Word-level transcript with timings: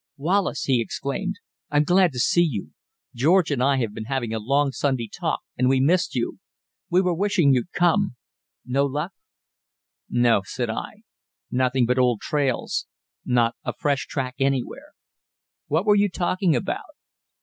"Wallace," 0.17 0.63
he 0.63 0.81
exclaimed, 0.81 1.35
"I'm 1.69 1.83
glad 1.83 2.11
to 2.13 2.19
see 2.19 2.41
you! 2.41 2.73
George 3.13 3.51
and 3.51 3.61
I 3.61 3.77
have 3.77 3.93
been 3.93 4.05
having 4.05 4.33
a 4.33 4.39
long 4.39 4.71
Sunday 4.71 5.07
talk 5.07 5.41
and 5.55 5.69
we 5.69 5.79
missed 5.79 6.15
you. 6.15 6.39
We 6.89 7.01
were 7.01 7.13
wishing 7.13 7.53
you'd 7.53 7.71
come. 7.71 8.15
No 8.65 8.83
luck?" 8.87 9.13
"No," 10.09 10.41
said 10.43 10.71
I; 10.71 11.03
"nothing 11.51 11.85
but 11.85 11.99
old 11.99 12.19
trails; 12.19 12.87
not 13.25 13.53
a 13.63 13.73
fresh 13.73 14.07
track 14.07 14.33
anywhere. 14.39 14.93
What 15.67 15.85
were 15.85 15.95
you 15.95 16.09
talking 16.09 16.55
about?" 16.55 16.95